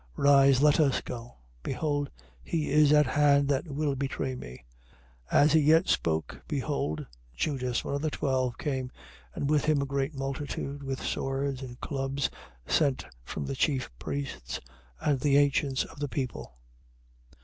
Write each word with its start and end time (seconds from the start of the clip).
26:46. 0.17 0.23
Rise: 0.25 0.61
let 0.63 0.79
us 0.79 1.01
go. 1.01 1.37
Behold 1.61 2.09
he 2.41 2.71
is 2.71 2.91
at 2.91 3.05
hand 3.05 3.47
that 3.47 3.67
will 3.67 3.93
betray 3.95 4.33
me. 4.33 4.65
26:47. 5.31 5.43
As 5.43 5.53
he 5.53 5.59
yet 5.59 5.87
spoke, 5.87 6.41
behold 6.47 7.05
Judas, 7.35 7.85
one 7.85 7.93
of 7.93 8.01
the 8.01 8.09
twelve, 8.09 8.57
came, 8.57 8.91
and 9.35 9.47
with 9.47 9.65
him 9.65 9.79
a 9.79 9.85
great 9.85 10.15
multitude 10.15 10.81
with 10.81 11.03
swords 11.05 11.61
and 11.61 11.79
clubs, 11.81 12.31
sent 12.65 13.05
from 13.23 13.45
the 13.45 13.55
chief 13.55 13.91
priests 13.99 14.59
and 14.99 15.19
the 15.19 15.37
ancients 15.37 15.83
of 15.83 15.99
the 15.99 16.09
people. 16.09 16.55